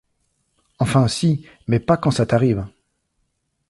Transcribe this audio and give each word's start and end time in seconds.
Enfin 0.79 1.07
si, 1.07 1.45
mais 1.67 1.79
pas 1.79 1.95
quand 1.95 2.09
ça 2.09 2.25
t’arrive… 2.25 2.65